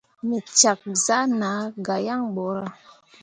Me 0.27 0.37
cak 0.59 0.79
zah 1.05 1.25
na 1.39 1.51
gah 1.85 2.01
yaŋ 2.05 2.21
ɓorah. 2.35 2.73